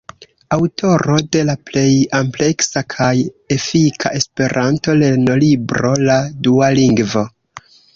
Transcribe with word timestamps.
Aŭtoro 0.55 1.17
de 1.37 1.43
la 1.49 1.55
plej 1.67 1.83
ampleksa 2.21 2.85
kaj 2.95 3.11
efika 3.59 4.15
esperanto-lernolibro, 4.23 5.97
"La 6.11 6.21
dua 6.51 6.77
lingvo". 6.83 7.29